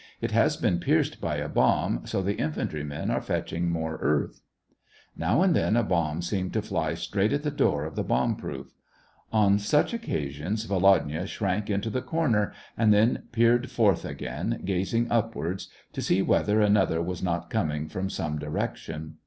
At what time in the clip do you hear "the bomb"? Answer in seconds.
7.95-8.35